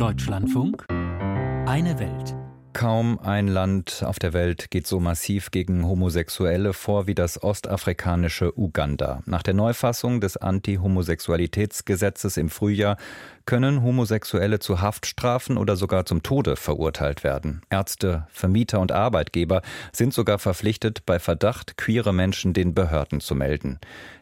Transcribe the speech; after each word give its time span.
Deutschlandfunk 0.00 0.86
Eine 0.88 1.98
Welt. 1.98 2.34
Kaum 2.72 3.18
ein 3.18 3.48
Land 3.48 4.02
auf 4.02 4.18
der 4.18 4.32
Welt 4.32 4.70
geht 4.70 4.86
so 4.86 4.98
massiv 4.98 5.50
gegen 5.50 5.86
Homosexuelle 5.86 6.72
vor 6.72 7.06
wie 7.06 7.14
das 7.14 7.42
ostafrikanische 7.42 8.58
Uganda. 8.58 9.22
Nach 9.26 9.42
der 9.42 9.52
Neufassung 9.52 10.22
des 10.22 10.38
Anti-Homosexualitätsgesetzes 10.38 12.38
im 12.38 12.48
Frühjahr 12.48 12.96
können 13.44 13.82
Homosexuelle 13.82 14.58
zu 14.58 14.80
Haftstrafen 14.80 15.58
oder 15.58 15.76
sogar 15.76 16.06
zum 16.06 16.22
Tode 16.22 16.56
verurteilt 16.56 17.22
werden. 17.22 17.60
Ärzte, 17.68 18.26
Vermieter 18.30 18.80
und 18.80 18.92
Arbeitgeber 18.92 19.60
sind 19.92 20.14
sogar 20.14 20.38
verpflichtet, 20.38 21.04
bei 21.04 21.18
Verdacht 21.18 21.76
queere 21.76 22.14
Menschen 22.14 22.54
den 22.54 22.72
Behörden 22.72 23.20
zu 23.20 23.34
melden. 23.34 23.78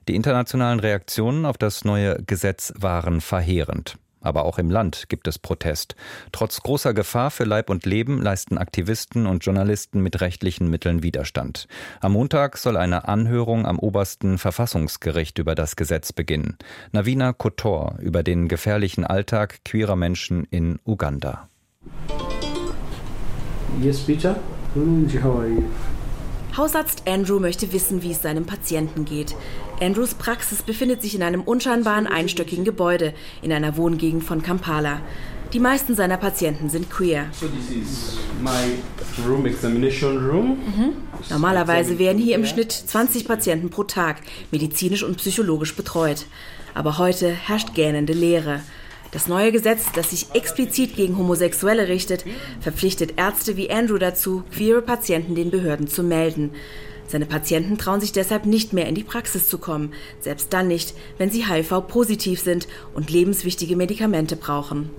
Die 0.09 0.17
internationalen 0.17 0.81
Reaktionen 0.81 1.47
auf 1.47 1.57
das 1.57 1.85
neue 1.85 2.21
Gesetz 2.25 2.73
waren 2.77 3.21
verheerend. 3.21 3.97
Aber 4.21 4.45
auch 4.45 4.59
im 4.59 4.71
Land 4.71 5.09
gibt 5.09 5.29
es 5.29 5.39
Protest. 5.39 5.95
Trotz 6.33 6.61
großer 6.63 6.95
Gefahr 6.95 7.31
für 7.31 7.45
Leib 7.45 7.71
und 7.71 7.87
Leben 7.87 8.21
leisten 8.21 8.59
Aktivisten 8.59 9.27
und 9.27 9.45
Journalisten 9.45 10.01
mit 10.01 10.21
rechtlichen 10.21 10.69
Mitteln 10.69 11.03
Widerstand. 11.03 11.69
Am 12.01 12.13
Montag 12.13 12.57
soll 12.57 12.77
eine 12.77 13.09
Anhörung 13.09 13.67
am 13.67 13.79
obersten 13.79 14.39
Verfassungsgericht 14.39 15.39
über 15.39 15.55
das 15.55 15.77
Gesetz 15.77 16.13
beginnen. 16.13 16.57
Navina 16.93 17.33
Kotor 17.33 17.97
über 18.01 18.23
den 18.23 18.49
gefährlichen 18.49 19.05
Alltag 19.05 19.65
queerer 19.65 19.97
Menschen 19.97 20.45
in 20.51 20.79
Uganda. 20.85 21.49
Yes, 23.81 24.01
Peter. 24.01 24.37
How 24.75 25.39
are 25.39 25.49
you? 25.49 25.63
Hausarzt 26.57 27.07
Andrew 27.07 27.39
möchte 27.39 27.73
wissen, 27.73 28.03
wie 28.03 28.11
es 28.11 28.23
seinem 28.23 28.45
Patienten 28.45 29.05
geht. 29.05 29.37
Andrews 29.81 30.15
Praxis 30.15 30.63
befindet 30.63 31.03
sich 31.03 31.15
in 31.15 31.23
einem 31.23 31.43
unscheinbaren 31.43 32.07
einstöckigen 32.07 32.65
Gebäude 32.65 33.15
in 33.43 33.53
einer 33.53 33.77
Wohngegend 33.77 34.25
von 34.25 34.43
Kampala. 34.43 35.01
Die 35.53 35.61
meisten 35.61 35.95
seiner 35.95 36.19
Patienten 36.19 36.69
sind 36.69 36.91
queer. 36.91 37.27
Mhm. 40.59 40.93
Normalerweise 41.31 41.99
werden 41.99 42.19
hier 42.19 42.35
im 42.35 42.45
Schnitt 42.45 42.73
20 42.73 43.27
Patienten 43.27 43.71
pro 43.71 43.85
Tag 43.85 44.19
medizinisch 44.51 45.03
und 45.03 45.17
psychologisch 45.17 45.75
betreut. 45.75 46.27
Aber 46.75 46.99
heute 46.99 47.31
herrscht 47.31 47.75
gähnende 47.75 48.13
Leere. 48.13 48.61
Das 49.11 49.27
neue 49.27 49.53
Gesetz, 49.53 49.87
das 49.95 50.11
sich 50.11 50.27
explizit 50.35 50.95
gegen 50.97 51.17
Homosexuelle 51.17 51.89
richtet, 51.89 52.27
verpflichtet 52.61 53.15
Ärzte 53.17 53.57
wie 53.57 53.71
Andrew 53.71 53.97
dazu, 53.97 54.43
queere 54.53 54.83
Patienten 54.83 55.35
den 55.35 55.51
Behörden 55.51 55.89
zu 55.89 56.03
melden. 56.03 56.51
Seine 57.09 57.27
Patienten 57.27 57.79
trauen 57.79 58.01
sich 58.01 58.13
deshalb 58.13 58.47
nicht 58.47 58.73
mehr 58.73 58.87
in 58.87 58.95
die 58.95 59.03
Praxis 59.03 59.49
zu 59.49 59.59
kommen, 59.59 59.93
selbst 60.21 60.53
dann 60.53 60.69
nicht, 60.69 60.95
wenn 61.17 61.31
sie 61.31 61.47
HIV-positiv 61.47 62.41
sind 62.41 62.69
und 62.95 63.11
lebenswichtige 63.11 63.77
Medikamente 63.77 64.37
brauchen. 64.37 64.91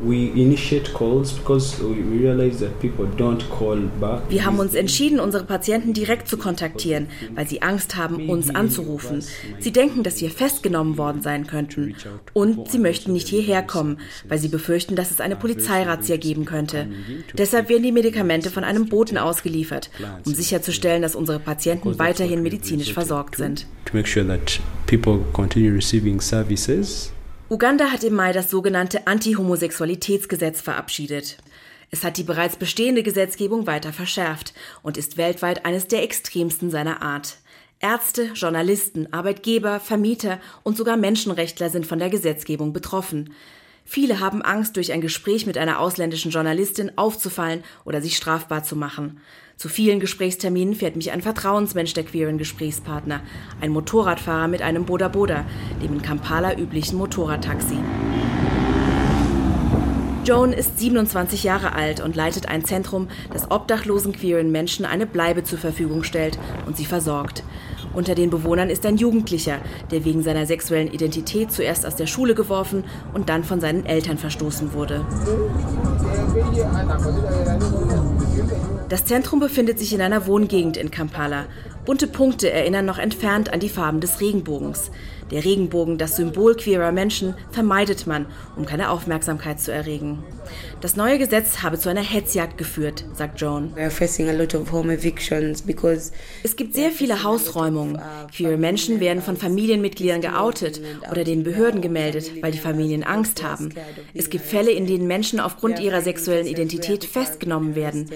Wir 4.30 4.46
haben 4.46 4.60
uns 4.60 4.74
entschieden, 4.74 5.20
unsere 5.20 5.44
Patienten 5.44 5.94
direkt 5.94 6.28
zu 6.28 6.38
kontaktieren, 6.38 7.08
weil 7.36 7.48
sie 7.48 7.62
Angst 7.62 7.96
haben, 7.96 8.30
uns 8.30 8.50
anzurufen. 8.54 9.24
Sie 9.60 9.72
denken, 9.72 10.04
dass 10.04 10.20
wir 10.22 10.32
festgenommen 10.32 10.98
worden 10.98 11.22
sein 11.22 11.46
könnten. 11.46 11.96
Und 12.34 12.72
sie 12.72 12.80
möchten 12.80 13.14
nicht 13.14 13.28
hierher 13.28 13.62
kommen, 13.62 14.00
weil 14.28 14.40
sie 14.40 14.48
befürchten, 14.48 14.96
dass 14.96 15.12
es 15.12 15.22
eine 15.22 15.36
Polizeirazzia 15.36 16.18
geben 16.18 16.46
könnte. 16.46 16.88
Deshalb 17.38 17.70
werden 17.70 17.84
die 17.84 17.92
Medikamente 17.92 18.50
von 18.50 18.64
einem 18.64 18.88
Boten 18.90 19.18
ausgeliefert, 19.18 19.92
um 20.26 20.34
sicherzustellen, 20.34 21.02
dass 21.02 21.16
unsere 21.16 21.40
Patienten 21.40 21.99
weiterhin 22.00 22.42
medizinisch 22.42 22.94
versorgt 22.94 23.36
sind. 23.36 23.68
Uganda 27.50 27.92
hat 27.92 28.04
im 28.04 28.14
Mai 28.14 28.32
das 28.32 28.50
sogenannte 28.50 29.08
Anti-Homosexualitätsgesetz 29.08 30.62
verabschiedet. 30.62 31.38
Es 31.92 32.04
hat 32.04 32.18
die 32.18 32.24
bereits 32.24 32.56
bestehende 32.56 33.02
Gesetzgebung 33.04 33.66
weiter 33.66 33.92
verschärft 33.92 34.54
und 34.84 34.98
ist 34.98 35.18
weltweit 35.18 35.66
eines 35.66 35.88
der 35.88 36.04
extremsten 36.04 36.70
seiner 36.70 37.02
Art. 37.02 37.38
Ärzte, 37.80 38.32
Journalisten, 38.34 39.12
Arbeitgeber, 39.14 39.80
Vermieter 39.80 40.40
und 40.64 40.78
sogar 40.78 40.98
Menschenrechtler 40.98 41.70
sind 41.70 41.88
von 41.88 41.98
der 41.98 42.10
Gesetzgebung 42.10 42.74
betroffen. 42.74 43.34
Viele 43.86 44.20
haben 44.20 44.44
Angst, 44.44 44.76
durch 44.76 44.92
ein 44.92 45.02
Gespräch 45.02 45.48
mit 45.48 45.58
einer 45.58 45.80
ausländischen 45.80 46.30
Journalistin 46.30 46.92
aufzufallen 46.98 47.64
oder 47.86 48.02
sich 48.02 48.16
strafbar 48.18 48.64
zu 48.64 48.76
machen. 48.76 49.20
Zu 49.60 49.68
vielen 49.68 50.00
Gesprächsterminen 50.00 50.74
fährt 50.74 50.96
mich 50.96 51.12
ein 51.12 51.22
Vertrauensmensch 51.22 51.94
der 51.94 52.06
queeren 52.06 52.38
Gesprächspartner, 52.38 53.20
ein 53.60 53.72
Motorradfahrer 53.72 54.48
mit 54.48 54.62
einem 54.62 54.86
Boda 54.86 55.10
Boda, 55.10 55.44
dem 55.84 55.96
in 55.96 56.02
Kampala 56.02 56.58
üblichen 56.58 56.98
Motorradtaxi. 56.98 57.76
Joan 60.24 60.54
ist 60.54 60.80
27 60.80 61.44
Jahre 61.44 61.74
alt 61.74 62.00
und 62.00 62.16
leitet 62.16 62.48
ein 62.48 62.64
Zentrum, 62.64 63.10
das 63.34 63.52
obdachlosen 63.52 64.14
queeren 64.14 64.50
Menschen 64.50 64.86
eine 64.86 65.06
Bleibe 65.06 65.44
zur 65.44 65.60
Verfügung 65.60 66.04
stellt 66.04 66.40
und 66.66 66.78
sie 66.78 66.86
versorgt. 66.86 67.44
Unter 67.94 68.16
den 68.16 68.30
Bewohnern 68.30 68.70
ist 68.70 68.86
ein 68.86 68.96
Jugendlicher, 68.96 69.58
der 69.92 70.06
wegen 70.06 70.24
seiner 70.24 70.46
sexuellen 70.46 70.90
Identität 70.90 71.52
zuerst 71.52 71.86
aus 71.86 71.98
der 71.98 72.08
Schule 72.08 72.34
geworfen 72.34 72.86
und 73.14 73.28
dann 73.28 73.44
von 73.44 73.60
seinen 73.60 73.86
Eltern 73.86 74.18
verstoßen 74.18 74.72
wurde. 74.72 75.06
Das 78.90 79.06
Zentrum 79.06 79.40
befindet 79.40 79.78
sich 79.78 79.94
in 79.94 80.02
einer 80.02 80.26
Wohngegend 80.26 80.76
in 80.76 80.90
Kampala. 80.90 81.46
Bunte 81.86 82.08
Punkte 82.08 82.52
erinnern 82.52 82.86
noch 82.86 82.98
entfernt 82.98 83.54
an 83.54 83.60
die 83.60 83.70
Farben 83.70 84.00
des 84.00 84.20
Regenbogens. 84.20 84.90
Der 85.32 85.46
Regenbogen, 85.46 86.00
das 86.00 86.16
Symbol 86.16 86.56
queerer 86.56 86.92
Menschen, 86.92 87.36
vermeidet 87.52 88.08
man, 88.08 88.26
um 88.56 88.66
keine 88.66 88.90
Aufmerksamkeit 88.90 89.60
zu 89.60 89.72
erregen. 89.72 90.24
Das 90.82 90.96
neue 90.96 91.20
Gesetz 91.20 91.62
habe 91.62 91.78
zu 91.78 91.90
einer 91.90 92.02
Hetzjagd 92.02 92.58
geführt, 92.58 93.06
sagt 93.14 93.40
Joan. 93.40 93.72
Es 96.44 96.56
gibt 96.56 96.74
sehr 96.74 96.90
viele 96.90 97.24
Hausräumungen. 97.24 98.02
Queere 98.36 98.58
Menschen 98.58 99.00
werden 99.00 99.22
von 99.22 99.38
Familienmitgliedern 99.38 100.22
geoutet 100.22 100.82
oder 101.12 101.24
den 101.24 101.44
Behörden 101.44 101.82
gemeldet, 101.82 102.32
weil 102.42 102.52
die 102.52 102.58
Familien 102.58 103.04
Angst 103.04 103.44
haben. 103.44 103.70
Es 104.16 104.32
gibt 104.32 104.46
Fälle, 104.46 104.72
in 104.72 104.88
denen 104.88 105.06
Menschen 105.06 105.40
aufgrund 105.40 105.80
ihrer 105.80 106.02
sexuellen 106.02 106.48
Identität 106.48 107.06
festgenommen 107.06 107.76
werden. 107.76 108.10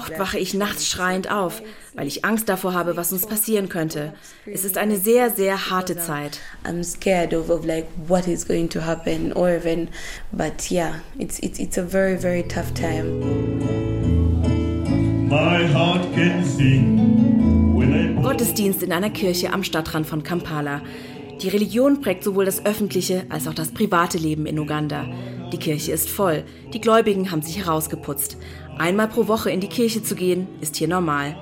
Oft 0.00 0.18
wache 0.18 0.38
ich 0.38 0.54
nachts 0.54 0.88
schreiend 0.88 1.30
auf, 1.30 1.60
weil 1.92 2.06
ich 2.06 2.24
Angst 2.24 2.48
davor 2.48 2.72
habe, 2.72 2.96
was 2.96 3.12
uns 3.12 3.26
passieren 3.26 3.68
könnte. 3.68 4.14
Es 4.46 4.64
ist 4.64 4.78
eine 4.78 4.96
sehr, 4.96 5.28
sehr 5.28 5.68
harte 5.68 5.94
Zeit. 5.98 6.38
I'm 6.64 6.82
scared 6.82 7.34
of, 7.34 7.50
of 7.50 7.66
like 7.66 7.86
what 8.08 8.26
is 8.26 8.48
going 8.48 8.70
to 8.70 8.80
happen 8.80 9.30
or 9.34 9.50
even, 9.50 9.88
but 10.32 10.70
yeah, 10.70 10.94
it's, 11.18 11.38
it's, 11.40 11.58
it's 11.58 11.76
a 11.76 11.82
very, 11.82 12.16
very 12.16 12.42
tough 12.44 12.72
time. 12.72 13.20
My 15.28 15.68
heart 15.70 16.10
can 16.14 16.42
sing. 16.46 17.20
Gottesdienst 18.22 18.82
in 18.82 18.92
einer 18.92 19.10
Kirche 19.10 19.52
am 19.52 19.62
Stadtrand 19.62 20.06
von 20.06 20.22
Kampala. 20.22 20.80
Die 21.42 21.48
Religion 21.48 22.00
prägt 22.00 22.24
sowohl 22.24 22.46
das 22.46 22.64
öffentliche 22.64 23.24
als 23.28 23.48
auch 23.48 23.54
das 23.54 23.72
private 23.72 24.16
Leben 24.16 24.46
in 24.46 24.58
Uganda. 24.58 25.06
Die 25.52 25.58
Kirche 25.58 25.92
ist 25.92 26.08
voll. 26.08 26.44
Die 26.72 26.80
Gläubigen 26.80 27.30
haben 27.30 27.42
sich 27.42 27.58
herausgeputzt. 27.58 28.36
Einmal 28.80 29.08
pro 29.08 29.28
Woche 29.28 29.50
in 29.50 29.60
die 29.60 29.68
Kirche 29.68 30.02
zu 30.02 30.14
gehen, 30.14 30.48
ist 30.62 30.74
hier 30.74 30.88
normal. 30.88 31.36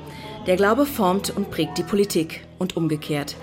Der 0.49 0.56
Glaube 0.56 0.87
formt 0.87 1.31
und 1.31 1.53
prägt 1.53 1.78
die 1.78 1.84
Politik 1.84 2.44
und 2.59 2.76
umgekehrt. 2.76 3.37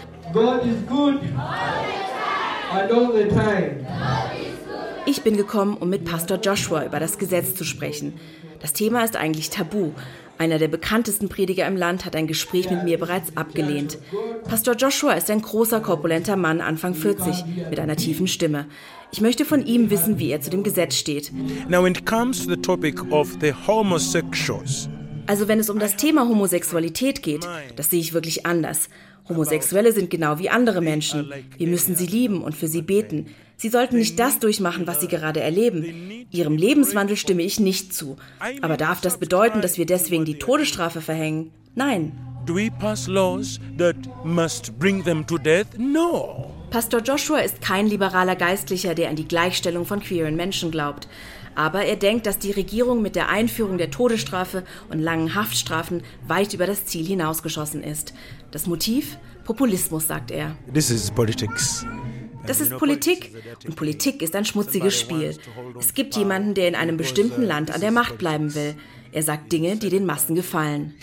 Ich 5.05 5.21
bin 5.21 5.37
gekommen, 5.37 5.77
um 5.77 5.89
mit 5.89 6.03
Pastor 6.03 6.39
Joshua 6.39 6.83
über 6.83 6.99
das 6.99 7.17
Gesetz 7.17 7.55
zu 7.55 7.63
sprechen. 7.63 8.19
Das 8.59 8.73
Thema 8.73 9.01
ist 9.05 9.15
eigentlich 9.15 9.49
tabu. 9.49 9.91
Einer 10.37 10.59
der 10.59 10.67
bekanntesten 10.67 11.29
Prediger 11.29 11.65
im 11.65 11.77
Land 11.77 12.05
hat 12.05 12.15
ein 12.15 12.27
Gespräch 12.27 12.69
mit 12.69 12.83
mir 12.83 12.97
bereits 12.97 13.35
abgelehnt. 13.37 13.97
Pastor 14.47 14.75
Joshua 14.75 15.13
ist 15.13 15.31
ein 15.31 15.41
großer, 15.41 15.79
korpulenter 15.79 16.35
Mann, 16.35 16.59
Anfang 16.59 16.93
40, 16.93 17.45
mit 17.69 17.79
einer 17.79 17.95
tiefen 17.95 18.27
Stimme. 18.27 18.65
Ich 19.11 19.21
möchte 19.21 19.45
von 19.45 19.65
ihm 19.65 19.89
wissen, 19.89 20.19
wie 20.19 20.31
er 20.31 20.41
zu 20.41 20.49
dem 20.49 20.63
Gesetz 20.63 20.95
steht. 20.95 21.31
Also 25.27 25.47
wenn 25.47 25.59
es 25.59 25.69
um 25.69 25.79
das 25.79 25.95
Thema 25.95 26.27
Homosexualität 26.27 27.23
geht, 27.23 27.47
das 27.75 27.89
sehe 27.89 28.01
ich 28.01 28.13
wirklich 28.13 28.45
anders. 28.45 28.89
Homosexuelle 29.27 29.91
sind 29.91 30.09
genau 30.09 30.37
wie 30.37 30.49
andere 30.49 30.81
Menschen. 30.81 31.31
Wir 31.57 31.67
müssen 31.67 31.95
sie 31.95 32.05
lieben 32.05 32.43
und 32.43 32.55
für 32.55 32.67
sie 32.67 32.81
beten. 32.81 33.27
Sie 33.57 33.69
sollten 33.69 33.97
nicht 33.97 34.19
das 34.19 34.39
durchmachen, 34.39 34.87
was 34.87 35.01
sie 35.01 35.07
gerade 35.07 35.39
erleben. 35.39 36.27
Ihrem 36.31 36.57
Lebenswandel 36.57 37.15
stimme 37.15 37.43
ich 37.43 37.59
nicht 37.59 37.93
zu. 37.93 38.17
Aber 38.61 38.77
darf 38.77 39.01
das 39.01 39.17
bedeuten, 39.17 39.61
dass 39.61 39.77
wir 39.77 39.85
deswegen 39.85 40.25
die 40.25 40.37
Todesstrafe 40.37 41.01
verhängen? 41.01 41.51
Nein. 41.75 42.11
Do 42.45 42.55
we 42.55 42.69
pass 42.69 43.07
laws 43.07 43.59
that 43.77 43.95
must 44.23 44.77
bring 44.77 45.03
them 45.03 45.25
to 45.25 45.37
death? 45.37 45.65
No. 45.77 46.51
Pastor 46.69 46.99
Joshua 47.01 47.39
ist 47.39 47.61
kein 47.61 47.87
liberaler 47.87 48.35
Geistlicher, 48.35 48.93
der 48.93 49.09
an 49.09 49.15
die 49.15 49.27
Gleichstellung 49.27 49.85
von 49.85 49.99
queeren 49.99 50.35
Menschen 50.35 50.69
glaubt. 50.69 51.07
Aber 51.55 51.85
er 51.85 51.95
denkt, 51.95 52.27
dass 52.27 52.37
die 52.37 52.51
Regierung 52.51 53.01
mit 53.01 53.15
der 53.15 53.29
Einführung 53.29 53.77
der 53.77 53.89
Todesstrafe 53.89 54.63
und 54.89 54.99
langen 54.99 55.33
Haftstrafen 55.35 56.03
weit 56.27 56.53
über 56.53 56.67
das 56.67 56.85
Ziel 56.85 57.05
hinausgeschossen 57.05 57.81
ist. 57.81 58.13
Das 58.51 58.67
Motiv? 58.67 59.17
Populismus, 59.45 60.07
sagt 60.07 60.31
er. 60.31 60.55
This 60.73 60.89
is 60.89 61.09
politics. 61.09 61.85
Das 62.47 62.61
ist 62.61 62.77
Politik 62.77 63.31
und 63.65 63.75
Politik 63.75 64.21
ist 64.21 64.35
ein 64.35 64.45
schmutziges 64.45 64.99
Spiel. 64.99 65.37
Es 65.79 65.93
gibt 65.93 66.15
jemanden, 66.15 66.53
der 66.53 66.67
in 66.67 66.75
einem 66.75 66.97
bestimmten 66.97 67.43
Land 67.43 67.71
an 67.71 67.81
der 67.81 67.91
Macht 67.91 68.17
bleiben 68.17 68.55
will. 68.55 68.75
Er 69.11 69.23
sagt 69.23 69.51
Dinge, 69.53 69.77
die 69.77 69.89
den 69.89 70.05
Massen 70.05 70.35
gefallen. 70.35 70.93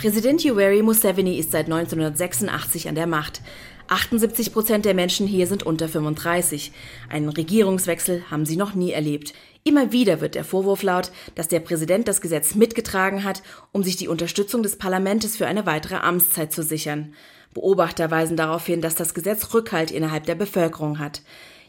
Präsident 0.00 0.42
Yoweri 0.42 0.82
Museveni 0.82 1.38
ist 1.38 1.52
seit 1.52 1.66
1986 1.66 2.88
an 2.88 2.96
der 2.96 3.06
Macht. 3.06 3.42
78 3.90 4.52
Prozent 4.52 4.84
der 4.84 4.94
Menschen 4.94 5.26
hier 5.26 5.48
sind 5.48 5.64
unter 5.64 5.88
35. 5.88 6.70
Einen 7.08 7.28
Regierungswechsel 7.28 8.22
haben 8.30 8.46
sie 8.46 8.56
noch 8.56 8.72
nie 8.74 8.92
erlebt. 8.92 9.34
Immer 9.64 9.90
wieder 9.90 10.20
wird 10.20 10.36
der 10.36 10.44
Vorwurf 10.44 10.84
laut, 10.84 11.10
dass 11.34 11.48
der 11.48 11.58
Präsident 11.58 12.06
das 12.06 12.20
Gesetz 12.20 12.54
mitgetragen 12.54 13.24
hat, 13.24 13.42
um 13.72 13.82
sich 13.82 13.96
die 13.96 14.06
Unterstützung 14.06 14.62
des 14.62 14.76
Parlaments 14.76 15.36
für 15.36 15.48
eine 15.48 15.66
weitere 15.66 15.96
Amtszeit 15.96 16.52
zu 16.52 16.62
sichern. 16.62 17.14
Beobachter 17.52 18.12
weisen 18.12 18.36
darauf 18.36 18.64
hin, 18.64 18.80
dass 18.80 18.94
das 18.94 19.12
Gesetz 19.12 19.52
Rückhalt 19.54 19.90
innerhalb 19.90 20.24
der 20.24 20.36
Bevölkerung 20.36 21.00
hat. 21.00 21.22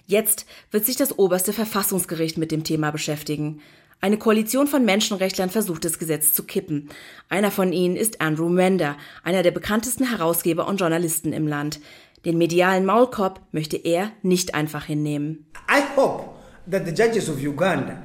Jetzt 0.05 0.45
wird 0.69 0.85
sich 0.85 0.97
das 0.97 1.17
oberste 1.17 1.53
Verfassungsgericht 1.53 2.37
mit 2.37 2.51
dem 2.51 2.63
Thema 2.63 2.91
beschäftigen. 2.91 3.61
Eine 4.03 4.17
Koalition 4.17 4.65
von 4.65 4.83
Menschenrechtlern 4.83 5.51
versucht 5.51 5.85
das 5.85 5.99
Gesetz 5.99 6.33
zu 6.33 6.43
kippen. 6.43 6.89
Einer 7.29 7.51
von 7.51 7.71
ihnen 7.71 7.95
ist 7.95 8.19
Andrew 8.19 8.49
Mender, 8.49 8.97
einer 9.23 9.43
der 9.43 9.51
bekanntesten 9.51 10.09
Herausgeber 10.09 10.67
und 10.67 10.79
Journalisten 10.79 11.33
im 11.33 11.47
Land. 11.47 11.79
Den 12.25 12.37
medialen 12.37 12.85
Maulkorb 12.85 13.41
möchte 13.51 13.77
er 13.77 14.11
nicht 14.21 14.53
einfach 14.53 14.85
hinnehmen. 14.85 15.45
I 15.69 15.81
hope 15.95 16.25
that 16.69 16.85
the 16.85 16.93
judges 16.93 17.29
of 17.29 17.37
Uganda 17.41 18.01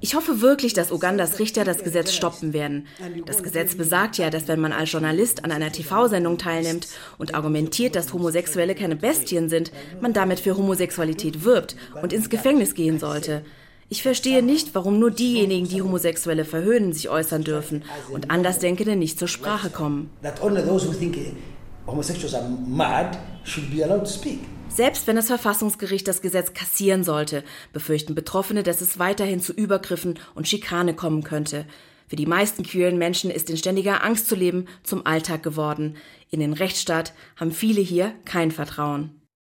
ich 0.00 0.14
hoffe 0.14 0.40
wirklich, 0.40 0.72
dass 0.72 0.92
Ugandas 0.92 1.38
Richter 1.38 1.64
das 1.64 1.82
Gesetz 1.82 2.12
stoppen 2.12 2.52
werden. 2.52 2.86
Das 3.26 3.42
Gesetz 3.42 3.74
besagt 3.74 4.16
ja, 4.16 4.30
dass 4.30 4.46
wenn 4.46 4.60
man 4.60 4.72
als 4.72 4.92
Journalist 4.92 5.44
an 5.44 5.50
einer 5.50 5.72
TV-Sendung 5.72 6.38
teilnimmt 6.38 6.86
und 7.18 7.34
argumentiert, 7.34 7.96
dass 7.96 8.12
Homosexuelle 8.12 8.74
keine 8.74 8.96
Bestien 8.96 9.48
sind, 9.48 9.72
man 10.00 10.12
damit 10.12 10.40
für 10.40 10.56
Homosexualität 10.56 11.44
wirbt 11.44 11.76
und 12.00 12.12
ins 12.12 12.30
Gefängnis 12.30 12.74
gehen 12.74 12.98
sollte. 12.98 13.44
Ich 13.90 14.02
verstehe 14.02 14.42
nicht, 14.42 14.74
warum 14.74 14.98
nur 14.98 15.10
diejenigen, 15.10 15.68
die 15.68 15.82
Homosexuelle 15.82 16.44
verhöhnen, 16.44 16.92
sich 16.92 17.08
äußern 17.08 17.42
dürfen 17.42 17.84
und 18.12 18.30
Andersdenkende 18.30 18.96
nicht 18.96 19.18
zur 19.18 19.28
Sprache 19.28 19.70
kommen. 19.70 20.10
Homosexuals 21.88 22.34
are 22.34 22.48
mad 22.48 23.16
should 23.44 23.74
be 23.74 23.82
allowed 23.82 24.04
to 24.04 24.10
speak. 24.10 24.40
Selbst 24.68 25.06
wenn 25.06 25.16
das 25.16 25.28
Verfassungsgericht 25.28 26.06
das 26.06 26.20
Gesetz 26.20 26.52
kassieren 26.52 27.02
sollte, 27.02 27.42
befürchten 27.72 28.14
Betroffene, 28.14 28.62
dass 28.62 28.82
es 28.82 28.98
weiterhin 28.98 29.40
zu 29.40 29.52
Übergriffen 29.54 30.18
und 30.34 30.46
Schikane 30.46 30.94
kommen 30.94 31.24
könnte. 31.24 31.64
Für 32.06 32.16
die 32.16 32.26
meisten 32.26 32.62
queeren 32.62 32.98
Menschen 32.98 33.30
ist 33.30 33.48
in 33.50 33.56
ständiger 33.56 34.04
Angst 34.04 34.28
zu 34.28 34.34
leben 34.34 34.66
zum 34.82 35.06
Alltag 35.06 35.42
geworden. 35.42 35.96
In 36.30 36.40
den 36.40 36.52
Rechtsstaat 36.52 37.14
haben 37.36 37.52
viele 37.52 37.80
hier 37.80 38.12
kein 38.24 38.50
Vertrauen. 38.50 39.17